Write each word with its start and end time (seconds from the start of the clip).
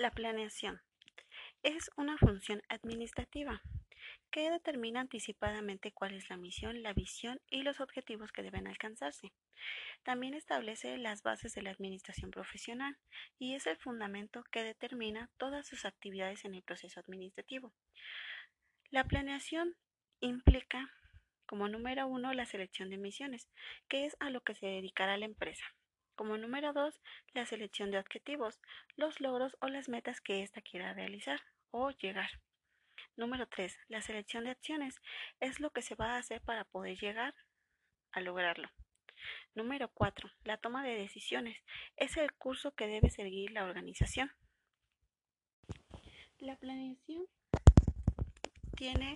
La 0.00 0.10
planeación 0.10 0.80
es 1.62 1.90
una 1.94 2.16
función 2.16 2.62
administrativa 2.70 3.60
que 4.30 4.50
determina 4.50 5.00
anticipadamente 5.00 5.92
cuál 5.92 6.14
es 6.14 6.30
la 6.30 6.38
misión, 6.38 6.82
la 6.82 6.94
visión 6.94 7.38
y 7.50 7.64
los 7.64 7.80
objetivos 7.80 8.32
que 8.32 8.42
deben 8.42 8.66
alcanzarse. 8.66 9.34
También 10.02 10.32
establece 10.32 10.96
las 10.96 11.22
bases 11.22 11.52
de 11.52 11.60
la 11.60 11.72
administración 11.72 12.30
profesional 12.30 12.96
y 13.38 13.56
es 13.56 13.66
el 13.66 13.76
fundamento 13.76 14.42
que 14.50 14.62
determina 14.62 15.28
todas 15.36 15.66
sus 15.66 15.84
actividades 15.84 16.46
en 16.46 16.54
el 16.54 16.62
proceso 16.62 16.98
administrativo. 16.98 17.74
La 18.88 19.04
planeación 19.04 19.76
implica, 20.20 20.90
como 21.44 21.68
número 21.68 22.06
uno, 22.06 22.32
la 22.32 22.46
selección 22.46 22.88
de 22.88 22.96
misiones, 22.96 23.50
que 23.86 24.06
es 24.06 24.16
a 24.18 24.30
lo 24.30 24.40
que 24.40 24.54
se 24.54 24.64
dedicará 24.64 25.18
la 25.18 25.26
empresa. 25.26 25.74
Como 26.20 26.36
número 26.36 26.74
dos, 26.74 27.00
la 27.32 27.46
selección 27.46 27.90
de 27.90 27.98
objetivos, 27.98 28.60
los 28.94 29.22
logros 29.22 29.56
o 29.62 29.68
las 29.68 29.88
metas 29.88 30.20
que 30.20 30.42
ésta 30.42 30.60
quiera 30.60 30.92
realizar 30.92 31.40
o 31.70 31.92
llegar. 31.92 32.28
Número 33.16 33.48
tres, 33.48 33.78
la 33.88 34.02
selección 34.02 34.44
de 34.44 34.50
acciones 34.50 35.00
es 35.40 35.60
lo 35.60 35.70
que 35.70 35.80
se 35.80 35.94
va 35.94 36.16
a 36.16 36.18
hacer 36.18 36.42
para 36.42 36.66
poder 36.66 36.98
llegar 36.98 37.34
a 38.12 38.20
lograrlo. 38.20 38.68
Número 39.54 39.88
cuatro, 39.94 40.30
la 40.44 40.58
toma 40.58 40.84
de 40.84 40.94
decisiones 40.94 41.56
es 41.96 42.18
el 42.18 42.30
curso 42.34 42.74
que 42.74 42.86
debe 42.86 43.08
seguir 43.08 43.52
la 43.52 43.64
organización. 43.64 44.30
La 46.36 46.56
planeación 46.56 47.24
tiene 48.76 49.14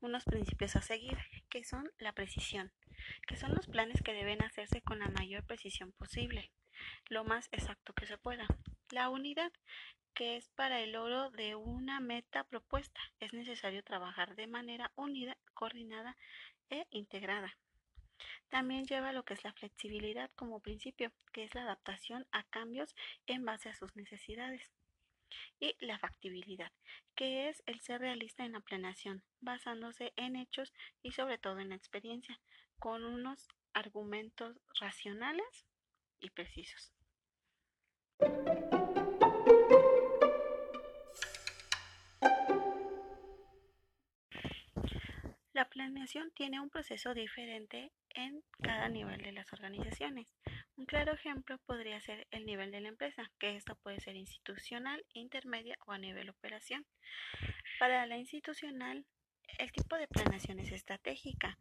unos 0.00 0.24
principios 0.24 0.74
a 0.74 0.82
seguir, 0.82 1.18
que 1.48 1.62
son 1.62 1.88
la 1.98 2.12
precisión, 2.12 2.72
que 3.26 3.36
son 3.36 3.54
los 3.54 3.66
planes 3.66 4.02
que 4.02 4.14
deben 4.14 4.42
hacerse 4.42 4.82
con 4.82 4.98
la 4.98 5.08
mayor 5.08 5.44
precisión 5.44 5.92
posible, 5.92 6.50
lo 7.08 7.24
más 7.24 7.48
exacto 7.52 7.92
que 7.92 8.06
se 8.06 8.18
pueda. 8.18 8.46
La 8.90 9.08
unidad, 9.08 9.52
que 10.14 10.36
es 10.36 10.48
para 10.50 10.80
el 10.80 10.92
logro 10.92 11.30
de 11.30 11.54
una 11.54 12.00
meta 12.00 12.44
propuesta, 12.44 13.00
es 13.20 13.32
necesario 13.32 13.82
trabajar 13.82 14.34
de 14.36 14.46
manera 14.46 14.92
unida, 14.96 15.36
coordinada 15.54 16.16
e 16.70 16.86
integrada. 16.90 17.56
También 18.48 18.84
lleva 18.84 19.12
lo 19.12 19.24
que 19.24 19.34
es 19.34 19.44
la 19.44 19.52
flexibilidad 19.52 20.30
como 20.36 20.60
principio, 20.60 21.10
que 21.32 21.44
es 21.44 21.54
la 21.54 21.62
adaptación 21.62 22.26
a 22.32 22.44
cambios 22.44 22.94
en 23.26 23.44
base 23.44 23.68
a 23.68 23.74
sus 23.74 23.96
necesidades 23.96 24.70
y 25.60 25.74
la 25.80 25.98
factibilidad, 25.98 26.72
que 27.14 27.48
es 27.48 27.62
el 27.66 27.80
ser 27.80 28.00
realista 28.00 28.44
en 28.44 28.52
la 28.52 28.60
planeación, 28.60 29.22
basándose 29.40 30.12
en 30.16 30.36
hechos 30.36 30.72
y 31.02 31.12
sobre 31.12 31.38
todo 31.38 31.58
en 31.60 31.70
la 31.70 31.76
experiencia, 31.76 32.38
con 32.78 33.04
unos 33.04 33.48
argumentos 33.72 34.60
racionales 34.80 35.66
y 36.20 36.30
precisos. 36.30 36.92
La 45.52 45.68
planeación 45.68 46.30
tiene 46.30 46.60
un 46.60 46.70
proceso 46.70 47.12
diferente 47.14 47.92
en 48.14 48.42
cada 48.62 48.88
nivel 48.88 49.20
de 49.22 49.32
las 49.32 49.52
organizaciones. 49.52 50.34
Un 50.76 50.86
claro 50.86 51.12
ejemplo 51.12 51.58
podría 51.66 52.00
ser 52.00 52.26
el 52.30 52.46
nivel 52.46 52.70
de 52.70 52.80
la 52.80 52.88
empresa, 52.88 53.30
que 53.38 53.56
esto 53.56 53.76
puede 53.76 54.00
ser 54.00 54.16
institucional, 54.16 55.04
intermedia 55.12 55.76
o 55.86 55.92
a 55.92 55.98
nivel 55.98 56.30
operación. 56.30 56.86
Para 57.78 58.06
la 58.06 58.16
institucional, 58.16 59.04
el 59.58 59.70
tipo 59.70 59.96
de 59.96 60.08
planeación 60.08 60.60
es 60.60 60.72
estratégica, 60.72 61.58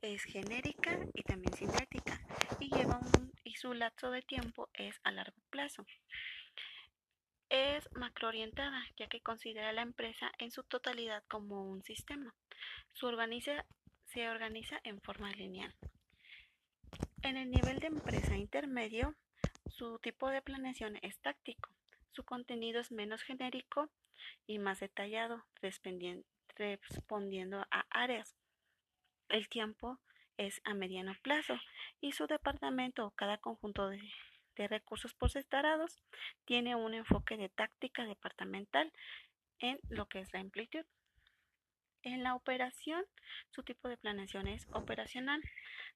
es 0.00 0.24
genérica 0.24 0.98
y 1.14 1.22
también 1.22 1.54
sintética 1.54 2.20
y 2.58 2.68
lleva 2.74 2.98
un, 2.98 3.32
y 3.44 3.54
su 3.54 3.74
lapso 3.74 4.10
de 4.10 4.22
tiempo 4.22 4.68
es 4.74 5.00
a 5.04 5.12
largo 5.12 5.40
plazo. 5.50 5.86
Es 7.48 7.88
macroorientada, 7.92 8.82
ya 8.96 9.06
que 9.06 9.20
considera 9.20 9.68
a 9.68 9.72
la 9.72 9.82
empresa 9.82 10.32
en 10.38 10.50
su 10.50 10.64
totalidad 10.64 11.22
como 11.28 11.70
un 11.70 11.82
sistema. 11.84 12.34
Su 12.92 13.06
organiza, 13.06 13.64
se 14.06 14.28
organiza 14.28 14.80
en 14.82 15.00
forma 15.00 15.30
lineal. 15.32 15.72
En 17.24 17.36
el 17.36 17.50
nivel 17.50 17.78
de 17.78 17.86
empresa 17.86 18.36
intermedio, 18.36 19.14
su 19.68 19.98
tipo 20.00 20.28
de 20.28 20.42
planeación 20.42 20.98
es 21.02 21.18
táctico. 21.18 21.70
Su 22.10 22.24
contenido 22.24 22.80
es 22.80 22.90
menos 22.90 23.22
genérico 23.22 23.88
y 24.46 24.58
más 24.58 24.80
detallado, 24.80 25.44
respondiendo 25.60 27.64
a 27.70 27.86
áreas. 27.90 28.34
El 29.28 29.48
tiempo 29.48 30.00
es 30.36 30.60
a 30.64 30.74
mediano 30.74 31.14
plazo 31.22 31.54
y 32.00 32.12
su 32.12 32.26
departamento 32.26 33.06
o 33.06 33.12
cada 33.12 33.38
conjunto 33.38 33.88
de, 33.88 34.00
recursos 34.56 35.14
por 35.14 35.30
separados 35.30 36.02
tiene 36.44 36.74
un 36.74 36.92
enfoque 36.92 37.36
de 37.36 37.48
táctica 37.48 38.04
departamental 38.04 38.92
en 39.60 39.78
lo 39.88 40.06
que 40.06 40.20
es 40.20 40.32
la 40.32 40.40
amplitud. 40.40 40.84
En 42.02 42.22
la 42.22 42.34
operación, 42.34 43.04
su 43.50 43.62
tipo 43.62 43.88
de 43.88 43.96
planeación 43.96 44.48
es 44.48 44.66
operacional, 44.72 45.40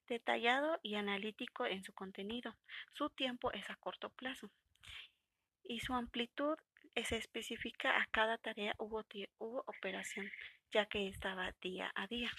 detallado 0.07 0.79
y 0.83 0.95
analítico 0.95 1.67
en 1.67 1.83
su 1.83 1.93
contenido. 1.93 2.57
Su 2.93 3.11
tiempo 3.11 3.53
es 3.53 3.69
a 3.71 3.77
corto 3.77 4.11
plazo 4.11 4.51
y 5.65 5.81
su 5.81 5.95
amplitud 5.95 6.57
se 7.05 7.17
especifica 7.17 8.01
a 8.01 8.07
cada 8.11 8.39
tarea 8.39 8.75
u, 8.79 9.03
operación, 9.67 10.31
ya 10.73 10.87
que 10.87 11.09
estaba 11.09 11.53
día 11.61 11.93
a 11.95 12.07
día. 12.07 12.31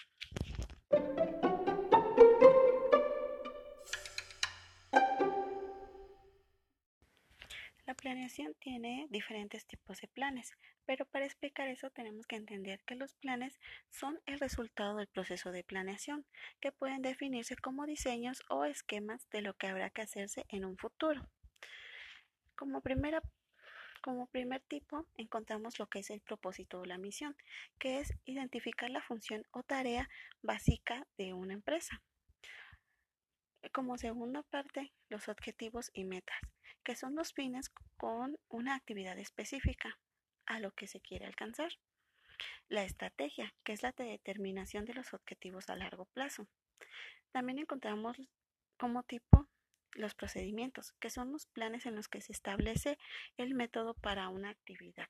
Planeación 8.08 8.56
tiene 8.62 9.06
diferentes 9.10 9.66
tipos 9.66 10.00
de 10.00 10.08
planes, 10.08 10.54
pero 10.86 11.06
para 11.06 11.26
explicar 11.26 11.68
eso 11.68 11.90
tenemos 11.90 12.26
que 12.26 12.38
entender 12.38 12.82
que 12.86 12.96
los 12.96 13.14
planes 13.16 13.60
son 13.90 14.18
el 14.26 14.40
resultado 14.40 14.96
del 14.96 15.08
proceso 15.08 15.52
de 15.52 15.66
planeación, 15.66 16.26
que 16.62 16.72
pueden 16.72 17.02
definirse 17.02 17.58
como 17.58 17.86
diseños 17.86 18.44
o 18.48 18.64
esquemas 18.64 19.30
de 19.30 19.42
lo 19.42 19.56
que 19.56 19.68
habrá 19.68 19.90
que 19.90 20.04
hacerse 20.04 20.46
en 20.48 20.64
un 20.64 20.78
futuro. 20.78 21.28
Como, 22.56 22.80
primera, 22.80 23.22
como 24.02 24.28
primer 24.28 24.62
tipo 24.62 25.06
encontramos 25.18 25.78
lo 25.78 25.88
que 25.88 26.00
es 26.00 26.10
el 26.10 26.22
propósito 26.22 26.80
o 26.80 26.86
la 26.86 26.98
misión, 26.98 27.36
que 27.78 28.00
es 28.00 28.14
identificar 28.24 28.90
la 28.90 29.02
función 29.02 29.44
o 29.52 29.64
tarea 29.64 30.10
básica 30.42 31.06
de 31.18 31.34
una 31.34 31.56
empresa. 31.56 32.02
Como 33.74 33.98
segunda 33.98 34.44
parte, 34.44 34.94
los 35.10 35.28
objetivos 35.28 35.92
y 35.94 36.06
metas, 36.06 36.40
que 36.88 36.96
son 36.96 37.16
los 37.16 37.34
fines 37.34 37.70
con 37.98 38.40
una 38.48 38.74
actividad 38.74 39.20
específica 39.20 40.00
a 40.46 40.62
lo 40.62 40.72
que 40.72 40.88
se 40.88 41.02
quiere 41.02 41.26
alcanzar. 41.26 41.70
La 42.70 42.86
estrategia, 42.86 43.54
que 43.66 43.74
es 43.74 43.84
la 43.84 43.92
determinación 43.92 44.86
de 44.86 44.94
los 44.94 45.14
objetivos 45.14 45.68
a 45.68 45.76
largo 45.76 46.06
plazo. 46.06 46.48
También 47.34 47.60
encontramos 47.60 48.16
como 48.78 49.04
tipo 49.04 49.50
los 49.96 50.16
procedimientos, 50.16 50.94
que 51.02 51.10
son 51.10 51.34
los 51.34 51.48
planes 51.48 51.86
en 51.86 51.98
los 51.98 52.08
que 52.08 52.22
se 52.22 52.32
establece 52.32 52.98
el 53.36 53.54
método 53.54 53.94
para 53.94 54.30
una 54.30 54.50
actividad. 54.50 55.10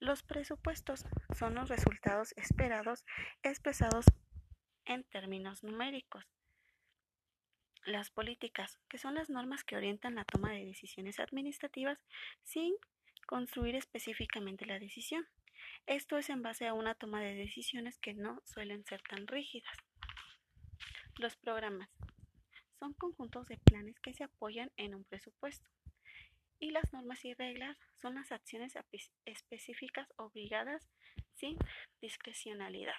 Los 0.00 0.22
presupuestos 0.22 1.06
son 1.34 1.54
los 1.54 1.70
resultados 1.70 2.34
esperados 2.36 3.06
expresados 3.42 4.04
en 4.84 5.02
términos 5.04 5.64
numéricos. 5.64 6.26
Las 7.86 8.10
políticas, 8.10 8.78
que 8.88 8.96
son 8.96 9.14
las 9.14 9.28
normas 9.28 9.62
que 9.62 9.76
orientan 9.76 10.14
la 10.14 10.24
toma 10.24 10.52
de 10.52 10.64
decisiones 10.64 11.20
administrativas 11.20 12.02
sin 12.42 12.74
construir 13.26 13.74
específicamente 13.74 14.64
la 14.64 14.78
decisión. 14.78 15.26
Esto 15.86 16.16
es 16.16 16.30
en 16.30 16.40
base 16.40 16.66
a 16.66 16.72
una 16.72 16.94
toma 16.94 17.20
de 17.20 17.34
decisiones 17.34 17.98
que 17.98 18.14
no 18.14 18.40
suelen 18.44 18.84
ser 18.86 19.02
tan 19.02 19.26
rígidas. 19.26 19.76
Los 21.18 21.36
programas 21.36 21.90
son 22.78 22.94
conjuntos 22.94 23.46
de 23.46 23.58
planes 23.58 24.00
que 24.00 24.14
se 24.14 24.24
apoyan 24.24 24.70
en 24.76 24.94
un 24.94 25.04
presupuesto. 25.04 25.68
Y 26.58 26.70
las 26.70 26.90
normas 26.92 27.22
y 27.24 27.34
reglas 27.34 27.76
son 28.00 28.14
las 28.14 28.32
acciones 28.32 28.74
específicas 29.26 30.08
obligadas 30.16 30.88
sin 31.34 31.58
discrecionalidad. 32.00 32.96